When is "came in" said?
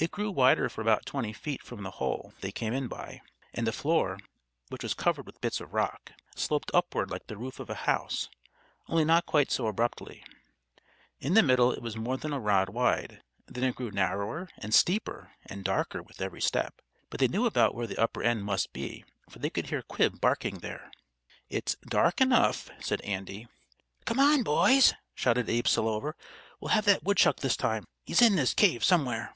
2.52-2.86